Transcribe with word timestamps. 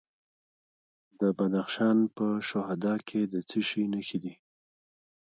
د 1.19 1.21
بدخشان 1.37 1.97
په 2.15 2.25
شهدا 2.49 2.95
کې 3.07 3.21
د 3.33 3.35
څه 3.49 3.59
شي 3.69 3.83
نښې 3.93 4.17
دي؟ 4.23 4.33